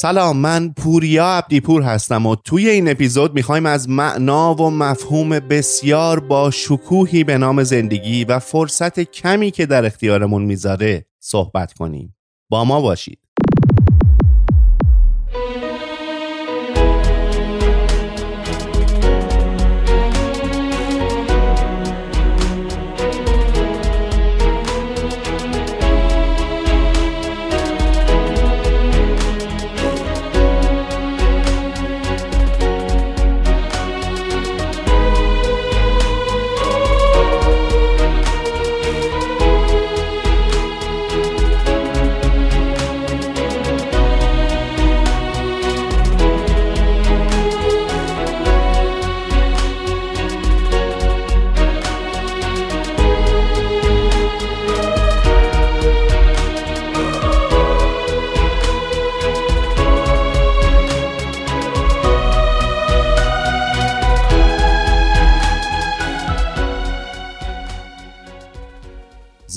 سلام 0.00 0.36
من 0.36 0.72
پوریا 0.72 1.26
عبدیپور 1.26 1.82
هستم 1.82 2.26
و 2.26 2.36
توی 2.36 2.68
این 2.68 2.88
اپیزود 2.88 3.34
می‌خوایم 3.34 3.66
از 3.66 3.88
معنا 3.88 4.54
و 4.54 4.70
مفهوم 4.70 5.28
بسیار 5.28 6.20
با 6.20 6.50
شکوهی 6.50 7.24
به 7.24 7.38
نام 7.38 7.62
زندگی 7.62 8.24
و 8.24 8.38
فرصت 8.38 9.00
کمی 9.00 9.50
که 9.50 9.66
در 9.66 9.84
اختیارمون 9.84 10.42
می‌ذاره 10.42 11.06
صحبت 11.22 11.72
کنیم. 11.72 12.16
با 12.50 12.64
ما 12.64 12.80
باشید. 12.80 13.18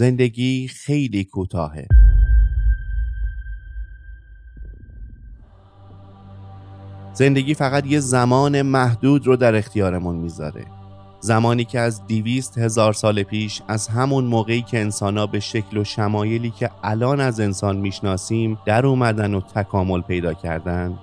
زندگی 0.03 0.67
خیلی 0.67 1.23
کوتاهه. 1.23 1.87
زندگی 7.13 7.53
فقط 7.53 7.85
یه 7.87 7.99
زمان 7.99 8.61
محدود 8.61 9.27
رو 9.27 9.35
در 9.35 9.55
اختیارمون 9.55 10.15
می‌ذاره. 10.15 10.65
زمانی 11.19 11.65
که 11.65 11.79
از 11.79 12.07
دیویست 12.07 12.57
هزار 12.57 12.93
سال 12.93 13.23
پیش 13.23 13.61
از 13.67 13.87
همون 13.87 14.23
موقعی 14.23 14.61
که 14.61 14.79
انسانا 14.79 15.27
به 15.27 15.39
شکل 15.39 15.77
و 15.77 15.83
شمایلی 15.83 16.49
که 16.49 16.69
الان 16.83 17.19
از 17.19 17.39
انسان 17.39 17.77
می‌شناسیم 17.77 18.57
در 18.65 18.85
اومدن 18.85 19.33
و 19.33 19.41
تکامل 19.41 20.01
پیدا 20.01 20.33
کردن 20.33 20.99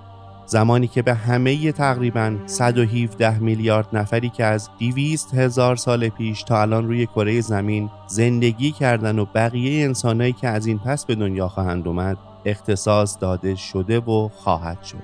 زمانی 0.51 0.87
که 0.87 1.01
به 1.01 1.13
همه 1.13 1.71
تقریبا 1.71 2.37
117 2.45 3.39
میلیارد 3.39 3.95
نفری 3.95 4.29
که 4.29 4.45
از 4.45 4.69
200 4.79 5.33
هزار 5.33 5.75
سال 5.75 6.09
پیش 6.09 6.43
تا 6.43 6.61
الان 6.61 6.87
روی 6.87 7.05
کره 7.05 7.41
زمین 7.41 7.89
زندگی 8.07 8.71
کردن 8.71 9.19
و 9.19 9.25
بقیه 9.25 9.85
انسانهایی 9.85 10.33
که 10.33 10.47
از 10.47 10.65
این 10.65 10.79
پس 10.79 11.05
به 11.05 11.15
دنیا 11.15 11.47
خواهند 11.47 11.87
اومد 11.87 12.17
اختصاص 12.45 13.17
داده 13.21 13.55
شده 13.55 13.99
و 13.99 14.29
خواهد 14.29 14.83
شد. 14.83 15.03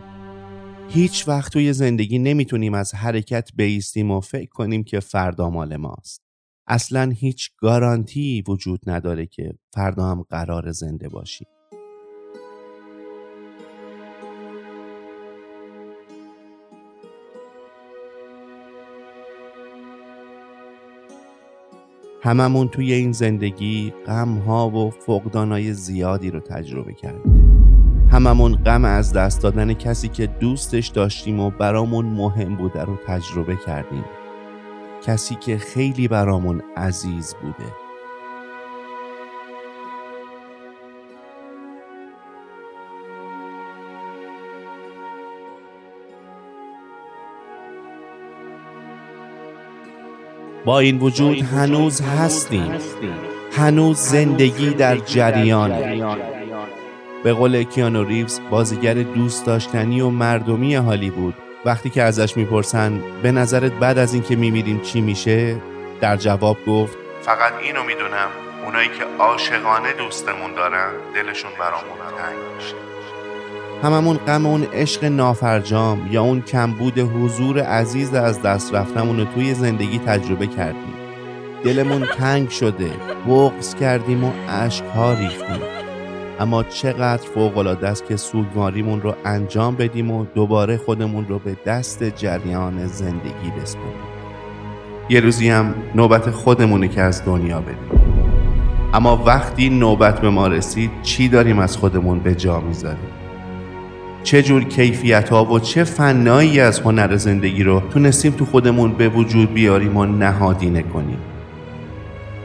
هیچ 0.90 1.28
وقت 1.28 1.54
توی 1.54 1.74
زندگی 1.74 2.20
نمی‌تونیم 2.20 2.74
از 2.74 2.96
حرکت 2.96 3.50
بیستیم 3.56 4.12
و 4.12 4.20
فکر 4.20 4.50
کنیم 4.50 4.84
که 4.84 5.00
فردا 5.00 5.50
مال 5.50 5.76
ماست. 5.76 6.22
اصلا 6.68 7.14
هیچ 7.16 7.50
گارانتی 7.58 8.44
وجود 8.48 8.80
نداره 8.88 9.26
که 9.26 9.54
فردا 9.74 10.06
هم 10.06 10.22
قرار 10.22 10.72
زنده 10.72 11.10
باشیم. 11.10 11.48
هممون 22.28 22.68
توی 22.68 22.94
این 22.94 23.12
زندگی 23.12 23.94
غم 24.06 24.38
ها 24.38 24.70
و 24.70 24.90
فقدانای 24.90 25.74
زیادی 25.74 26.32
رو 26.32 26.40
تجربه 26.40 26.94
کردیم. 26.94 28.08
هممون 28.12 28.56
غم 28.56 28.86
از 28.86 29.14
دست 29.14 29.42
دادن 29.42 29.74
کسی 29.74 30.08
که 30.08 30.28
دوستش 30.28 30.88
داشتیم 30.88 31.40
و 31.40 31.50
برامون 31.50 32.06
مهم 32.06 32.56
بوده 32.56 32.84
رو 32.84 32.98
تجربه 33.08 33.56
کردیم. 33.66 34.06
کسی 35.04 35.36
که 35.36 35.58
خیلی 35.58 36.08
برامون 36.08 36.62
عزیز 36.78 37.36
بوده. 37.42 37.87
با 50.68 50.80
این 50.80 51.00
وجود 51.00 51.42
هنوز 51.42 52.02
هستیم. 52.02 52.74
هنوز 53.52 53.98
زندگی 53.98 54.70
در 54.70 54.98
جریان. 54.98 55.72
به 57.24 57.34
قول 57.34 57.64
کیانو 57.64 58.04
ریوز 58.04 58.42
بازیگر 58.50 58.94
دوست 58.94 59.46
داشتنی 59.46 60.02
و 60.02 60.10
مردمی 60.10 60.76
هالیوود 60.76 61.34
وقتی 61.66 61.90
که 61.90 62.04
ازش 62.04 62.38
می‌پرسن 62.38 63.04
به 63.24 63.32
نظرت 63.32 63.72
بعد 63.72 63.98
از 63.98 64.14
اینکه 64.14 64.36
میمیریم 64.36 64.82
چی 64.82 65.02
میشه؟ 65.02 65.56
در 66.02 66.18
جواب 66.18 66.58
گفت 66.68 66.98
فقط 67.22 67.54
اینو 67.64 67.84
می‌دونم. 67.84 68.30
اونایی 68.66 68.88
که 68.88 69.04
عاشقانه 69.20 69.94
دوستمون 69.98 70.54
دارن 70.54 70.92
دلشون 71.16 71.52
برامون 71.60 71.98
تنگ 72.18 72.38
میشه. 72.58 72.87
هممون 73.84 74.18
غم 74.18 74.46
اون 74.46 74.64
عشق 74.74 75.06
نافرجام 75.06 76.08
یا 76.12 76.24
اون 76.24 76.42
کمبود 76.42 77.00
حضور 77.00 77.60
عزیز 77.60 78.14
از 78.14 78.42
دست 78.42 78.74
رفتمون 78.74 79.20
رو 79.20 79.26
توی 79.26 79.54
زندگی 79.54 80.00
تجربه 80.00 80.48
کردیم. 80.48 80.94
دلمون 81.64 82.06
تنگ 82.18 82.50
شده 82.50 82.92
بغز 83.28 83.76
کردیم 83.76 84.24
و 84.24 84.32
ها 84.96 85.14
ریختیم. 85.14 85.62
اما 86.40 86.64
چقدر 86.64 87.28
فوقالعاده 87.34 87.88
است 87.88 88.06
که 88.06 88.16
سوگواریمون 88.16 89.02
رو 89.02 89.16
انجام 89.26 89.76
بدیم 89.76 90.12
و 90.12 90.26
دوباره 90.26 90.78
خودمون 90.78 91.28
رو 91.28 91.40
به 91.40 91.58
دست 91.66 92.04
جریان 92.04 92.88
زندگی 92.88 93.52
بسپریم. 93.62 94.08
یه 95.10 95.20
روزی 95.20 95.50
هم 95.50 95.76
نوبت 95.96 96.30
خودمونه 96.30 96.88
که 96.88 97.02
از 97.02 97.26
دنیا 97.26 97.62
بدیم 97.62 98.08
اما 98.94 99.24
وقتی 99.26 99.70
نوبت 99.70 100.22
به 100.22 100.30
ما 100.30 100.48
رسید 100.48 100.92
چی 101.02 101.30
داریم 101.30 101.60
از 101.60 101.78
خودمون 101.78 102.20
به 102.20 102.36
جا 102.36 102.60
می‌ذاریم؟ 102.60 103.17
چه 104.24 104.44
جور 104.44 104.64
کیفیت 104.64 105.30
ها 105.30 105.46
و 105.46 105.60
چه 105.60 105.84
فنایی 105.84 106.60
از 106.60 106.80
هنر 106.80 107.16
زندگی 107.16 107.64
رو 107.64 107.82
تونستیم 107.94 108.32
تو 108.32 108.46
خودمون 108.46 108.92
به 108.92 109.10
وجود 109.10 109.54
بیاریم 109.54 109.98
و 109.98 110.06
نهادینه 110.06 110.82
کنیم؟ 110.82 111.20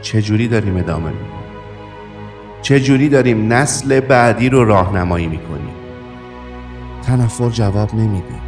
چه 0.01 0.21
جوری 0.21 0.47
داریم 0.47 0.77
ادامه 0.77 1.09
میدیم؟ 1.09 1.27
چه 2.61 2.79
جوری 2.79 3.09
داریم 3.09 3.53
نسل 3.53 3.99
بعدی 3.99 4.49
رو 4.49 4.65
راهنمایی 4.65 5.27
می‌کنیم؟ 5.27 5.73
تنفر 7.07 7.49
جواب 7.49 7.95
نمیده 7.95 8.43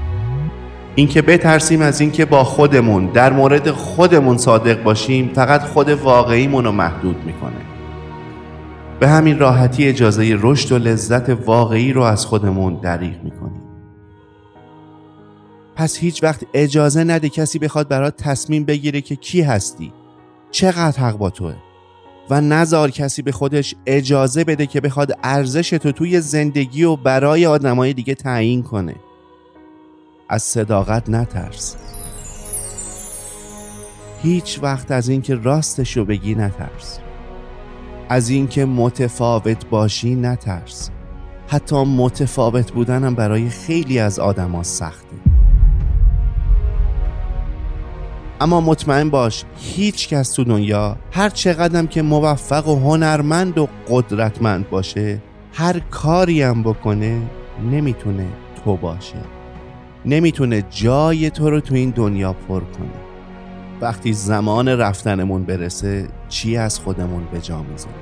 اینکه 0.95 1.21
بترسیم 1.21 1.81
از 1.81 2.01
اینکه 2.01 2.25
با 2.25 2.43
خودمون 2.43 3.05
در 3.05 3.33
مورد 3.33 3.71
خودمون 3.71 4.37
صادق 4.37 4.83
باشیم 4.83 5.31
فقط 5.35 5.61
خود 5.61 5.89
واقعیمون 5.89 6.65
رو 6.65 6.71
محدود 6.71 7.15
می‌کنه. 7.25 7.74
به 8.99 9.07
همین 9.07 9.39
راحتی 9.39 9.87
اجازه 9.87 10.37
رشد 10.41 10.71
و 10.71 10.77
لذت 10.77 11.29
واقعی 11.29 11.93
رو 11.93 12.01
از 12.01 12.25
خودمون 12.25 12.79
دریغ 12.81 13.23
می‌کنیم. 13.23 13.61
پس 15.75 15.97
هیچ 15.97 16.23
وقت 16.23 16.43
اجازه 16.53 17.03
نده 17.03 17.29
کسی 17.29 17.59
بخواد 17.59 17.87
برات 17.87 18.17
تصمیم 18.17 18.63
بگیره 18.65 19.01
که 19.01 19.15
کی 19.15 19.41
هستی 19.41 19.93
چقدر 20.51 20.99
حق 20.99 21.17
با 21.17 21.29
توه 21.29 21.55
و 22.29 22.41
نزار 22.41 22.91
کسی 22.91 23.21
به 23.21 23.31
خودش 23.31 23.75
اجازه 23.85 24.43
بده 24.43 24.65
که 24.65 24.81
بخواد 24.81 25.11
ارزش 25.23 25.69
تو 25.69 25.91
توی 25.91 26.21
زندگی 26.21 26.83
و 26.83 26.95
برای 26.95 27.45
آدمای 27.45 27.93
دیگه 27.93 28.15
تعیین 28.15 28.63
کنه. 28.63 28.95
از 30.29 30.43
صداقت 30.43 31.09
نترس. 31.09 31.75
هیچ 34.23 34.59
وقت 34.61 34.91
از 34.91 35.09
اینکه 35.09 35.35
راستشو 35.35 36.05
بگی 36.05 36.35
نترس. 36.35 36.99
از 38.09 38.29
اینکه 38.29 38.65
متفاوت 38.65 39.69
باشی 39.69 40.15
نترس. 40.15 40.89
حتی 41.47 41.83
متفاوت 41.83 42.71
بودنم 42.71 43.15
برای 43.15 43.49
خیلی 43.49 43.99
از 43.99 44.19
آدما 44.19 44.63
سخته. 44.63 45.15
اما 48.41 48.61
مطمئن 48.61 49.09
باش 49.09 49.43
هیچ 49.57 50.09
کس 50.09 50.31
تو 50.31 50.43
دنیا 50.43 50.97
هر 51.11 51.29
چقدرم 51.29 51.87
که 51.87 52.01
موفق 52.01 52.67
و 52.67 52.75
هنرمند 52.75 53.57
و 53.57 53.67
قدرتمند 53.89 54.69
باشه 54.69 55.21
هر 55.53 55.79
کاری 55.79 56.41
هم 56.41 56.63
بکنه 56.63 57.21
نمی‌تونه 57.71 58.27
تو 58.65 58.77
باشه. 58.77 59.17
نمی‌تونه 60.05 60.63
جای 60.69 61.29
تو 61.29 61.49
رو 61.49 61.59
تو 61.59 61.75
این 61.75 61.89
دنیا 61.89 62.33
پر 62.33 62.59
کنه. 62.59 63.05
وقتی 63.81 64.13
زمان 64.13 64.67
رفتنمون 64.67 65.43
برسه 65.43 66.07
چی 66.35 66.57
از 66.57 66.79
خودمون 66.79 67.27
به 67.31 67.41
جا 67.41 67.61
می‌ذاریم؟ 67.61 67.95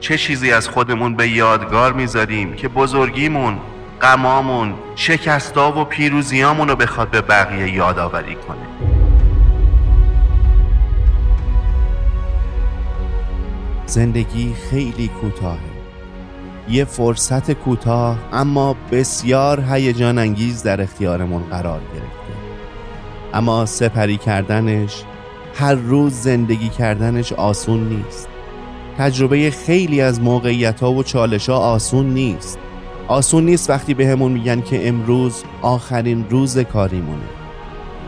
چه 0.00 0.18
چیزی 0.18 0.52
از 0.52 0.68
خودمون 0.68 1.14
به 1.16 1.28
یادگار 1.28 1.92
می‌ذاریم 1.92 2.54
که 2.54 2.68
بزرگیمون 2.68 3.58
غمامون 4.02 4.74
شکستا 4.96 5.80
و 5.80 5.84
پیروزیامون 5.84 6.68
رو 6.68 6.76
بخواد 6.76 7.10
به 7.10 7.20
بقیه 7.20 7.74
یادآوری 7.74 8.34
کنه؟ 8.34 8.66
زندگی 13.86 14.54
خیلی 14.70 15.08
کوتاهه. 15.08 15.58
یه 16.68 16.84
فرصت 16.84 17.52
کوتاه 17.52 18.18
اما 18.32 18.76
بسیار 18.92 19.64
هیجان 19.70 20.18
انگیز 20.18 20.62
در 20.62 20.82
اختیارمون 20.82 21.42
قرار 21.42 21.80
گرفته. 21.80 22.34
اما 23.34 23.66
سپری 23.66 24.16
کردنش 24.16 25.04
هر 25.54 25.74
روز 25.74 26.12
زندگی 26.12 26.68
کردنش 26.68 27.32
آسون 27.32 27.88
نیست. 27.88 28.28
تجربه 28.98 29.50
خیلی 29.50 30.00
از 30.00 30.20
موقعیت 30.20 30.80
ها 30.80 30.92
و 30.92 31.02
چالش 31.02 31.48
ها 31.48 31.56
آسون 31.56 32.14
نیست. 32.14 32.58
آسون 33.08 33.44
نیست 33.44 33.70
وقتی 33.70 33.94
به 33.94 34.06
همون 34.06 34.32
میگن 34.32 34.60
که 34.60 34.88
امروز 34.88 35.42
آخرین 35.62 36.30
روز 36.30 36.58
کاریمونه. 36.58 37.28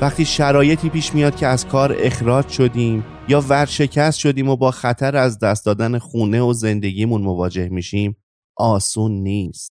وقتی 0.01 0.25
شرایطی 0.25 0.89
پیش 0.89 1.15
میاد 1.15 1.37
که 1.37 1.47
از 1.47 1.67
کار 1.67 1.97
اخراج 1.99 2.49
شدیم 2.49 3.05
یا 3.29 3.41
ورشکست 3.41 4.19
شدیم 4.19 4.49
و 4.49 4.57
با 4.57 4.71
خطر 4.71 5.17
از 5.17 5.39
دست 5.39 5.67
دادن 5.67 5.99
خونه 5.99 6.41
و 6.41 6.53
زندگیمون 6.53 7.23
مواجه 7.23 7.69
میشیم 7.69 8.17
آسون 8.57 9.13
نیست. 9.13 9.76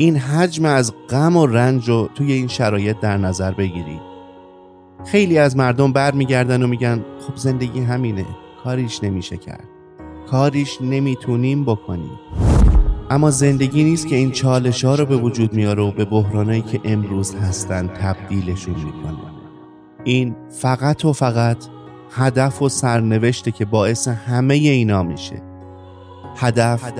این 0.00 0.16
حجم 0.16 0.64
از 0.64 0.92
غم 1.10 1.36
و 1.36 1.46
رنج 1.46 1.88
رو 1.88 2.08
توی 2.14 2.32
این 2.32 2.48
شرایط 2.48 3.00
در 3.00 3.16
نظر 3.16 3.52
بگیرید 3.52 4.00
خیلی 5.06 5.38
از 5.38 5.56
مردم 5.56 5.92
برمیگردن 5.92 6.62
و 6.62 6.66
میگن 6.66 7.04
خب 7.20 7.36
زندگی 7.36 7.80
همینه 7.80 8.26
کاریش 8.64 9.04
نمیشه 9.04 9.36
کرد. 9.36 9.68
کاریش 10.30 10.78
نمی‌تونیم 10.82 11.64
بکنیم. 11.64 12.20
اما 13.10 13.30
زندگی 13.30 13.84
نیست 13.84 14.08
که 14.08 14.16
این 14.16 14.30
چالش 14.30 14.84
ها 14.84 14.94
رو 14.94 15.06
به 15.06 15.16
وجود 15.16 15.52
میاره 15.52 15.82
و 15.82 15.90
به 15.90 16.04
بحرانایی 16.04 16.62
که 16.62 16.80
امروز 16.84 17.34
هستن 17.34 17.86
تبدیلشون 17.86 18.74
می‌کنه. 18.74 19.18
این 20.04 20.36
فقط 20.50 21.04
و 21.04 21.12
فقط 21.12 21.56
هدف 22.10 22.62
و 22.62 22.68
سرنوشته 22.68 23.50
که 23.50 23.64
باعث 23.64 24.08
همه 24.08 24.54
اینا 24.54 25.02
میشه. 25.02 25.42
هدف 26.36 26.92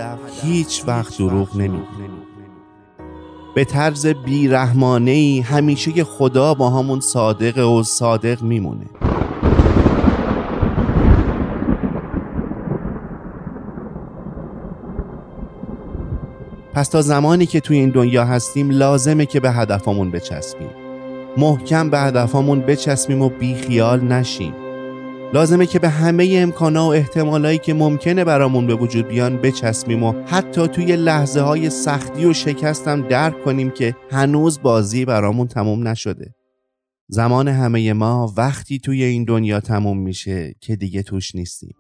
هیچ 0.43 0.85
وقت 0.87 1.19
دروغ 1.19 1.56
نمیگه. 1.56 2.28
به 3.58 3.64
طرز 3.64 4.06
بیرحمانه 4.06 5.10
ای 5.10 5.40
همیشه 5.40 6.05
خدا 6.05 6.55
با 6.55 6.70
همون 6.70 7.00
صادق 7.00 7.69
و 7.69 7.82
صادق 7.82 8.43
میمونه. 8.43 8.87
پس 16.75 16.88
تا 16.88 17.02
زمانی 17.02 17.46
که 17.46 17.60
توی 17.60 17.76
این 17.76 17.90
دنیا 17.90 18.25
هستیم 18.25 18.70
لازمه 18.70 19.26
که 19.26 19.40
به 19.40 19.50
هدفمون 19.50 20.10
بچسبیم. 20.10 20.70
محکم 21.37 21.90
به 21.90 21.99
هدفمون 21.99 22.60
بچسبیم 22.60 23.22
و 23.22 23.28
بیخیال 23.28 24.00
نشیم. 24.00 24.68
لازمه 25.33 25.67
که 25.67 25.79
به 25.79 25.89
همه 25.89 26.35
امکانا 26.37 26.87
و 26.87 26.93
احتمالایی 26.93 27.59
که 27.59 27.75
ممکنه 27.75 28.25
برامون 28.25 28.67
به 28.67 28.75
وجود 28.75 29.09
بیان 29.09 29.37
بچسبیم 29.37 30.03
و 30.03 30.13
حتی 30.27 30.69
توی 30.69 30.97
لحظه 30.97 31.41
های 31.41 31.71
سختی 31.71 32.25
و 32.25 32.33
شکستم 32.33 33.09
درک 33.09 33.45
کنیم 33.45 33.71
که 33.71 33.97
هنوز 34.11 34.63
بازی 34.63 35.05
برامون 35.05 35.47
تموم 35.47 35.89
نشده. 35.89 36.35
زمان 37.09 37.49
همه 37.49 37.93
ما 37.93 38.33
وقتی 38.37 38.79
توی 38.79 39.05
این 39.05 39.25
دنیا 39.25 39.61
تموم 39.61 39.99
میشه 39.99 40.55
که 40.61 40.77
دیگه 40.77 41.03
توش 41.03 41.35
نیستیم. 41.35 41.75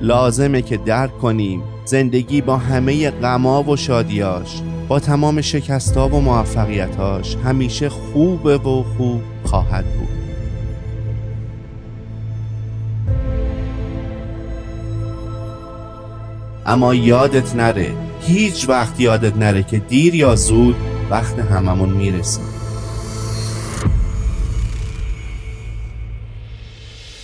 لازمه 0.00 0.62
که 0.62 0.76
درک 0.76 1.18
کنیم 1.18 1.62
زندگی 1.88 2.40
با 2.40 2.56
همه 2.56 3.10
غما 3.10 3.62
و 3.62 3.76
شادیاش 3.76 4.62
با 4.88 5.00
تمام 5.00 5.40
شکستا 5.40 6.08
و 6.08 6.20
موفقیتاش 6.20 7.36
همیشه 7.36 7.88
خوبه 7.88 8.58
و 8.58 8.82
خوب 8.82 9.20
خواهد 9.44 9.84
بود. 9.84 10.08
اما 16.66 16.94
یادت 16.94 17.56
نره 17.56 17.90
هیچ 18.20 18.68
وقت 18.68 19.00
یادت 19.00 19.36
نره 19.36 19.62
که 19.62 19.78
دیر 19.78 20.14
یا 20.14 20.34
زود 20.34 20.76
وقت 21.10 21.38
هممون 21.38 21.88
می‌رسیم 21.88 22.44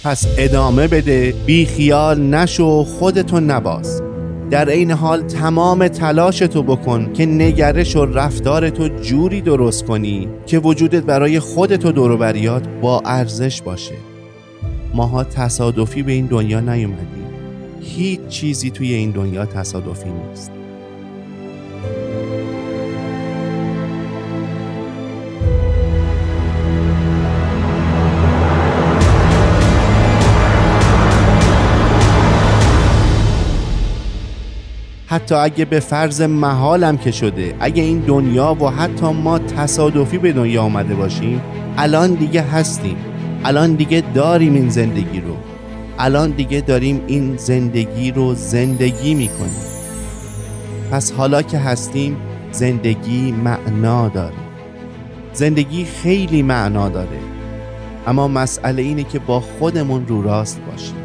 پس 0.04 0.26
ادامه 0.38 0.88
بده 0.88 1.34
بی 1.46 1.66
خیال 1.66 2.20
نشو 2.20 2.84
خودتو 2.84 3.40
نباز. 3.40 4.13
در 4.50 4.68
این 4.68 4.90
حال 4.90 5.22
تمام 5.22 5.88
تلاشتو 5.88 6.62
بکن 6.62 7.12
که 7.12 7.26
نگرش 7.26 7.96
و 7.96 8.04
رفتارتو 8.04 8.88
جوری 8.88 9.40
درست 9.40 9.84
کنی 9.84 10.28
که 10.46 10.58
وجودت 10.58 11.02
برای 11.02 11.40
خودت 11.40 11.84
و 11.84 11.92
دوروبریات 11.92 12.68
با 12.82 13.02
ارزش 13.04 13.62
باشه. 13.62 13.94
ماها 14.94 15.24
تصادفی 15.24 16.02
به 16.02 16.12
این 16.12 16.26
دنیا 16.26 16.60
نیومدیم. 16.60 17.24
هیچ 17.80 18.20
چیزی 18.28 18.70
توی 18.70 18.94
این 18.94 19.10
دنیا 19.10 19.46
تصادفی 19.46 20.10
نیست. 20.10 20.53
حتی 35.14 35.34
اگه 35.34 35.64
به 35.64 35.80
فرض 35.80 36.22
محالم 36.22 36.96
که 36.96 37.10
شده 37.10 37.54
اگه 37.60 37.82
این 37.82 37.98
دنیا 37.98 38.56
و 38.60 38.68
حتی 38.68 39.06
ما 39.06 39.38
تصادفی 39.38 40.18
به 40.18 40.32
دنیا 40.32 40.62
آمده 40.62 40.94
باشیم 40.94 41.40
الان 41.76 42.14
دیگه 42.14 42.42
هستیم. 42.42 42.96
الان 43.44 43.74
دیگه 43.74 44.02
داریم 44.14 44.54
این 44.54 44.68
زندگی 44.68 45.20
رو. 45.20 45.36
الان 45.98 46.30
دیگه 46.30 46.60
داریم 46.60 47.02
این 47.06 47.36
زندگی 47.36 48.10
رو 48.10 48.34
زندگی 48.34 49.14
می‌کنیم. 49.14 49.62
پس 50.90 51.12
حالا 51.12 51.42
که 51.42 51.58
هستیم 51.58 52.16
زندگی 52.52 53.32
معنا 53.32 54.08
داره. 54.08 54.34
زندگی 55.32 55.84
خیلی 55.84 56.42
معنا 56.42 56.88
داره. 56.88 57.18
اما 58.06 58.28
مسئله 58.28 58.82
اینه 58.82 59.04
که 59.04 59.18
با 59.18 59.40
خودمون 59.40 60.06
رو 60.06 60.22
راست 60.22 60.60
باشیم. 60.70 61.03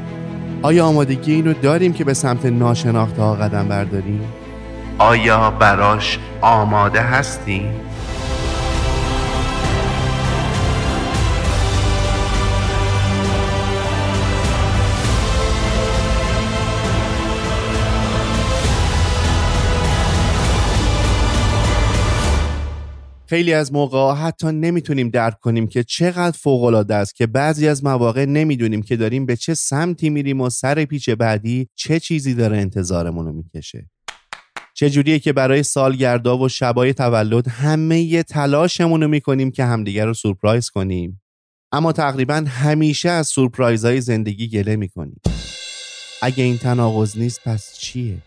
آیا 0.61 0.85
آمادگی 0.85 1.33
این 1.33 1.45
رو 1.45 1.53
داریم 1.53 1.93
که 1.93 2.03
به 2.03 2.13
سمت 2.13 2.45
ناشناخته 2.45 3.21
ها 3.21 3.35
قدم 3.35 3.67
برداریم؟ 3.67 4.21
آیا 4.97 5.51
براش 5.51 6.19
آماده 6.41 7.01
هستیم؟ 7.01 7.71
خیلی 23.29 23.53
از 23.53 23.73
موقع 23.73 24.15
حتی 24.15 24.47
نمی‌تونیم 24.47 25.09
درک 25.09 25.39
کنیم 25.39 25.67
که 25.67 25.83
چقدر 25.83 26.37
فوق 26.37 26.85
است 26.89 27.15
که 27.15 27.27
بعضی 27.27 27.67
از 27.67 27.83
مواقع 27.83 28.25
نمی‌دونیم 28.25 28.81
که 28.81 28.95
داریم 28.95 29.25
به 29.25 29.35
چه 29.35 29.53
سمتی 29.53 30.09
میریم 30.09 30.41
و 30.41 30.49
سر 30.49 30.85
پیچ 30.85 31.09
بعدی 31.09 31.67
چه 31.75 31.99
چیزی 31.99 32.33
داره 32.33 32.57
انتظارمون 32.57 33.25
رو 33.25 33.33
می‌کشه. 33.33 33.89
چجوریه 34.73 35.19
که 35.19 35.33
برای 35.33 35.63
سالگردا 35.63 36.37
و 36.37 36.49
شبای 36.49 36.93
تولد 36.93 37.47
همه 37.47 38.23
تلاشمون 38.23 39.01
رو 39.01 39.07
می‌کنیم 39.07 39.51
که 39.51 39.63
همدیگر 39.63 40.05
رو 40.05 40.13
سورپرایز 40.13 40.69
کنیم. 40.69 41.21
اما 41.71 41.91
تقریبا 41.91 42.43
همیشه 42.47 43.09
از 43.09 43.27
سورپرایزهای 43.27 44.01
زندگی 44.01 44.47
گله 44.49 44.75
می‌کنیم. 44.75 45.21
اگه 46.21 46.43
این 46.43 46.57
تناقض 46.57 47.17
نیست 47.17 47.41
پس 47.45 47.77
چیه؟ 47.77 48.17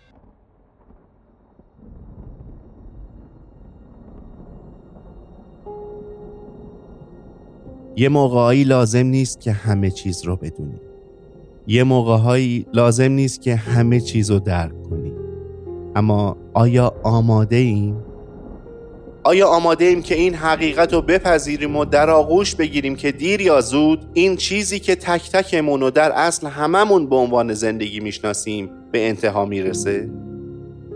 یه 7.96 8.08
موقعهایی 8.08 8.64
لازم 8.64 9.06
نیست 9.06 9.40
که 9.40 9.52
همه 9.52 9.90
چیز 9.90 10.24
رو 10.24 10.36
بدونی 10.36 10.80
یه 11.66 11.84
موقعهایی 11.84 12.66
لازم 12.74 13.12
نیست 13.12 13.42
که 13.42 13.56
همه 13.56 14.00
چیز 14.00 14.30
رو 14.30 14.38
درک 14.38 14.82
کنی 14.82 15.12
اما 15.96 16.36
آیا 16.54 16.94
آماده 17.02 17.56
ایم؟ 17.56 17.96
آیا 19.24 19.48
آماده 19.48 19.84
ایم 19.84 20.02
که 20.02 20.14
این 20.14 20.34
حقیقت 20.34 20.92
رو 20.92 21.02
بپذیریم 21.02 21.76
و 21.76 21.84
در 21.84 22.10
آغوش 22.10 22.54
بگیریم 22.54 22.96
که 22.96 23.12
دیر 23.12 23.40
یا 23.40 23.60
زود 23.60 24.06
این 24.14 24.36
چیزی 24.36 24.78
که 24.78 24.94
تک 24.94 25.30
تکمون 25.30 25.82
و 25.82 25.90
در 25.90 26.12
اصل 26.12 26.46
هممون 26.46 27.06
به 27.06 27.16
عنوان 27.16 27.54
زندگی 27.54 28.00
می‌شناسیم 28.00 28.70
به 28.92 29.08
انتها 29.08 29.44
می‌رسه؟ 29.44 30.10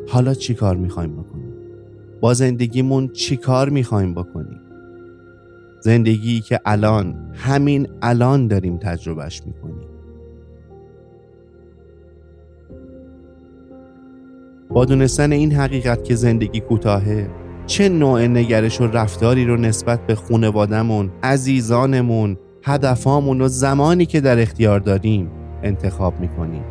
حالا 0.08 0.34
چی 0.34 0.54
کار 0.54 0.76
می‌خوایم 0.76 1.12
بکنیم؟ 1.12 1.54
با 2.20 2.34
زندگیمون 2.34 3.08
چی 3.08 3.36
کار 3.36 3.68
می‌خوایم 3.68 4.14
بکنیم؟ 4.14 4.65
زندگی 5.80 6.40
که 6.40 6.60
الان 6.64 7.32
همین 7.34 7.88
الان 8.02 8.46
داریم 8.46 8.76
تجربهش 8.76 9.42
می‌کنیم. 9.46 9.88
با 14.68 14.84
دونستن 14.84 15.32
این 15.32 15.52
حقیقت 15.52 16.04
که 16.04 16.14
زندگی 16.14 16.60
کوتاهه 16.60 17.30
چه 17.66 17.88
نوع 17.88 18.26
نگرش 18.26 18.80
و 18.80 18.86
رفتاری 18.86 19.44
رو 19.44 19.56
نسبت 19.56 20.06
به 20.06 20.14
خونوادمون، 20.14 21.10
عزیزانمون، 21.22 22.36
هدفامون 22.64 23.40
و 23.40 23.48
زمانی 23.48 24.06
که 24.06 24.20
در 24.20 24.40
اختیار 24.40 24.80
داریم 24.80 25.30
انتخاب 25.62 26.20
می‌کنیم؟ 26.20 26.64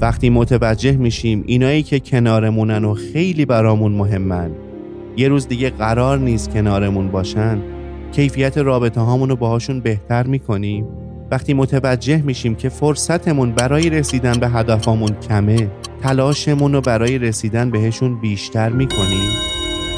وقتی 0.00 0.30
متوجه 0.30 0.96
میشیم 0.96 1.44
اینایی 1.46 1.82
که 1.82 2.00
کنارمونن 2.00 2.84
و 2.84 2.94
خیلی 2.94 3.44
برامون 3.44 3.92
مهمن 3.92 4.50
یه 5.18 5.28
روز 5.28 5.48
دیگه 5.48 5.70
قرار 5.70 6.18
نیست 6.18 6.50
کنارمون 6.50 7.08
باشن. 7.08 7.58
کیفیت 8.12 8.58
رابطه 8.58 9.00
هامون 9.00 9.34
باهاشون 9.34 9.80
بهتر 9.80 10.26
می‌کنیم. 10.26 10.86
وقتی 11.30 11.54
متوجه 11.54 12.22
میشیم 12.22 12.54
که 12.54 12.68
فرصتمون 12.68 13.52
برای 13.52 13.90
رسیدن 13.90 14.32
به 14.32 14.48
هدفامون 14.48 15.10
کمه 15.28 15.70
تلاشمون 16.02 16.72
رو 16.72 16.80
برای 16.80 17.18
رسیدن 17.18 17.70
بهشون 17.70 18.20
بیشتر 18.20 18.68
می‌کنیم. 18.68 19.30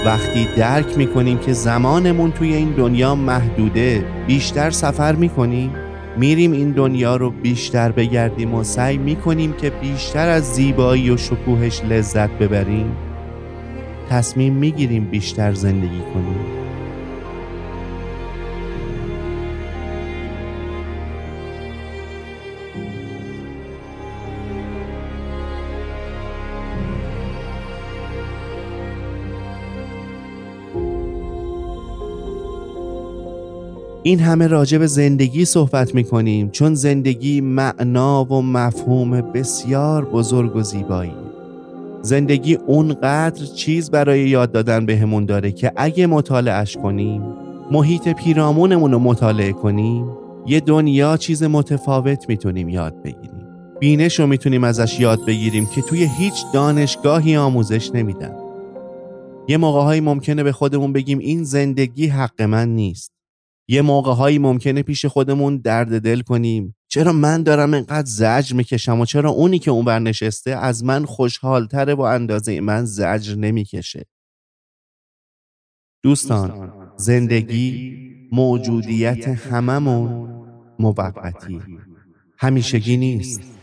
وقتی 0.06 0.46
درک 0.56 0.98
می‌کنیم 0.98 1.38
که 1.38 1.52
زمانمون 1.52 2.32
توی 2.32 2.54
این 2.54 2.70
دنیا 2.70 3.14
محدوده 3.14 4.04
بیشتر 4.26 4.70
سفر 4.70 5.12
می‌کنیم. 5.12 5.70
میریم 6.16 6.52
این 6.52 6.70
دنیا 6.70 7.16
رو 7.16 7.30
بیشتر 7.30 7.92
بگردیم 7.92 8.54
و 8.54 8.64
سعی 8.64 8.98
می‌کنیم 8.98 9.52
که 9.52 9.70
بیشتر 9.70 10.28
از 10.28 10.44
زیبایی 10.44 11.10
و 11.10 11.16
شکوهش 11.16 11.82
لذت 11.84 12.30
ببریم. 12.30 12.96
تصمیم 14.10 14.52
می‌گیریم 14.52 15.04
بیشتر 15.04 15.54
زندگی 15.54 16.00
کنیم. 16.14 16.60
این 34.02 34.20
همه 34.20 34.46
راجع 34.46 34.78
به 34.78 34.86
زندگی 34.86 35.44
صحبت 35.44 35.94
می 35.94 36.04
کنیم 36.04 36.50
چون 36.50 36.74
زندگی 36.74 37.40
معنا 37.40 38.24
و 38.24 38.42
مفهوم 38.42 39.20
بسیار 39.20 40.04
بزرگ 40.04 40.56
و 40.56 40.62
زیبایی 40.62 41.29
زندگی 42.02 42.54
اونقدر 42.54 43.44
چیز 43.44 43.90
برای 43.90 44.28
یاد 44.28 44.52
دادن 44.52 44.86
بهمون 44.86 45.26
به 45.26 45.32
داره 45.32 45.52
که 45.52 45.72
اگه 45.76 46.06
مطالعش 46.06 46.76
کنیم 46.76 47.22
محیط 47.70 48.08
پیرامونمون 48.08 48.92
رو 48.92 48.98
مطالعه 48.98 49.52
کنیم 49.52 50.06
یه 50.46 50.60
دنیا 50.60 51.16
چیز 51.16 51.42
متفاوت 51.42 52.28
می‌تونیم 52.28 52.68
یاد 52.68 53.02
بگیریم. 53.02 53.46
بینش 53.80 54.20
رو 54.20 54.26
می‌تونیم 54.26 54.64
ازش 54.64 55.00
یاد 55.00 55.26
بگیریم 55.26 55.66
که 55.66 55.82
توی 55.82 56.08
هیچ 56.18 56.44
دانشگاهی 56.54 57.36
آموزش 57.36 57.90
نمیدن. 57.94 58.34
یه 59.48 59.56
موقع 59.56 59.80
ممکنه 60.00 60.42
به 60.42 60.52
خودمون 60.52 60.92
بگیم 60.92 61.18
این 61.18 61.44
زندگی 61.44 62.06
حق 62.06 62.42
من 62.42 62.68
نیست. 62.68 63.12
یه 63.68 63.82
موقع 63.82 64.12
هایی 64.12 64.38
ممکنه 64.38 64.82
پیش 64.82 65.06
خودمون 65.06 65.56
درد 65.56 65.98
دل 65.98 66.20
کنیم. 66.20 66.74
چرا 66.92 67.12
من 67.12 67.42
دارم 67.42 67.74
اینقدر 67.74 68.10
زجر 68.10 68.56
می‌کشم 68.56 69.00
و 69.00 69.04
چرا 69.04 69.30
اونی 69.30 69.58
که 69.58 69.70
اون 69.70 69.84
بر 69.84 69.98
نشسته 69.98 70.50
از 70.50 70.84
من 70.84 71.04
خوشحالتره 71.04 71.94
و 71.94 72.00
اندازه 72.00 72.60
من 72.60 72.84
زجر 72.84 73.34
نمی‌کشه؟ 73.34 74.06
دوستان 76.02 76.72
زندگی 76.96 77.96
موجودیت 78.32 79.28
هممون 79.28 80.30
موقتی. 80.78 81.60
همیشگی 82.38 82.96
نیست. 82.96 83.59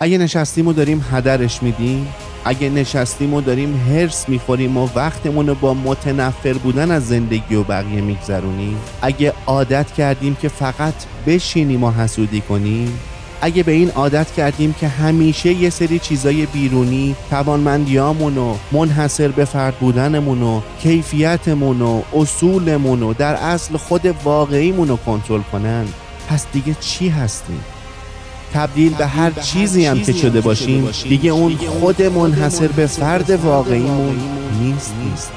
اگه 0.00 0.18
نشستیم 0.18 0.68
و 0.68 0.72
داریم 0.72 1.04
هدرش 1.12 1.62
میدیم 1.62 2.06
اگه 2.44 2.68
نشستیم 2.68 3.34
و 3.34 3.40
داریم 3.40 3.76
هرس 3.76 4.28
می‌خوریم 4.28 4.76
و 4.76 4.88
وقتمون 4.94 5.46
رو 5.46 5.54
با 5.54 5.74
متنفر 5.74 6.52
بودن 6.52 6.90
از 6.90 7.08
زندگی 7.08 7.54
و 7.54 7.62
بقیه 7.62 8.00
میگذرونیم. 8.00 8.78
اگه 9.02 9.32
عادت 9.46 9.92
کردیم 9.92 10.34
که 10.34 10.48
فقط 10.48 10.94
بشینیم 11.26 11.84
و 11.84 11.90
حسودی 11.90 12.40
کنیم 12.40 12.98
اگه 13.40 13.62
به 13.62 13.72
این 13.72 13.90
عادت 13.90 14.32
کردیم 14.32 14.72
که 14.80 14.88
همیشه 14.88 15.52
یه 15.52 15.70
سری 15.70 15.98
چیزای 15.98 16.46
بیرونی 16.46 17.16
توانمندیامون 17.30 18.38
و 18.38 18.56
منحصر 18.72 19.28
به 19.28 19.44
فرد 19.44 19.74
بودنمون 19.74 20.42
و 20.42 20.60
کیفیتمون 20.82 21.82
و 21.82 22.02
اصولمون 22.14 23.02
و 23.02 23.12
در 23.12 23.34
اصل 23.34 23.76
خود 23.76 24.06
واقعیمون 24.24 24.88
رو 24.88 24.96
کنترل 24.96 25.42
کنن 25.42 25.84
پس 26.28 26.46
دیگه 26.52 26.76
چی 26.80 27.08
هستیم؟ 27.08 27.60
تبدیل 28.54 28.94
به 28.94 29.06
هر 29.06 29.30
چیزی 29.30 29.86
هم 29.86 30.00
که 30.02 30.12
شده 30.12 30.40
باشیم. 30.40 30.90
دیگه 31.08 31.30
اون 31.30 31.56
خود 31.56 32.02
منحصر 32.02 32.68
به 32.68 32.86
فرد 32.86 33.30
واقعیمون 33.30 34.16
نیست. 34.60 34.94
نیست. 35.04 35.32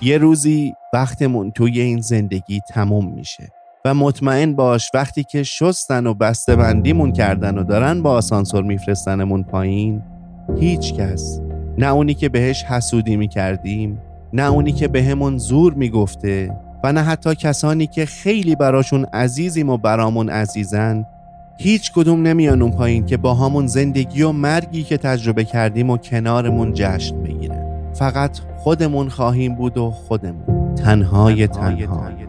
یه 0.00 0.18
روزی 0.18 0.74
وقتمون 0.92 1.50
توی 1.50 1.80
این 1.80 2.00
زندگی 2.00 2.60
تموم 2.60 3.14
میشه. 3.14 3.63
و 3.86 3.94
مطمئن 3.94 4.54
باش 4.54 4.90
وقتی 4.94 5.24
که 5.24 5.42
شستن 5.42 6.06
و 6.06 6.14
بسته 6.14 6.56
بندیمون 6.56 7.12
کردن 7.12 7.58
و 7.58 7.64
دارن 7.64 8.02
با 8.02 8.10
آسانسور 8.10 8.62
میفرستنمون 8.62 9.42
پایین 9.42 10.02
هیچ 10.60 10.94
کس 10.94 11.40
نه 11.78 11.86
اونی 11.86 12.14
که 12.14 12.28
بهش 12.28 12.64
حسودی 12.64 13.16
می‌کردیم 13.16 13.98
نه 14.32 14.42
اونی 14.42 14.72
که 14.72 14.88
بهمون 14.88 15.38
زور 15.38 15.74
می‌گفته 15.74 16.56
و 16.84 16.92
نه 16.92 17.02
حتی 17.02 17.34
کسانی 17.34 17.86
که 17.86 18.06
خیلی 18.06 18.56
براشون 18.56 19.04
عزیزیم 19.04 19.70
و 19.70 19.76
برامون 19.76 20.28
عزیزن 20.28 21.06
هیچ 21.58 21.92
کدوم 21.92 22.22
نمیان 22.22 22.62
اون 22.62 22.70
پایین 22.70 23.06
که 23.06 23.16
با 23.16 23.34
همون 23.34 23.66
زندگی 23.66 24.22
و 24.22 24.32
مرگی 24.32 24.82
که 24.82 24.96
تجربه 24.96 25.44
کردیم 25.44 25.90
و 25.90 25.96
کنارمون 25.96 26.72
جشن 26.74 27.22
بگیرن. 27.22 27.92
فقط 27.94 28.38
خودمون 28.56 29.08
خواهیم 29.08 29.54
بود 29.54 29.78
و 29.78 29.90
خودمون. 29.90 30.74
تنهای 30.74 31.46
تنها. 31.46 32.23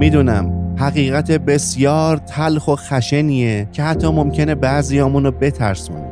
می‌دونم 0.00 0.74
حقیقت 0.76 1.30
بسیار 1.32 2.16
تلخ 2.16 2.68
و 2.68 2.76
خشنیه 2.76 3.68
که 3.72 3.82
حتی 3.82 4.08
ممکنه 4.08 4.54
بعضیامون 4.54 5.24
رو 5.24 5.30
بترسونه. 5.30 6.08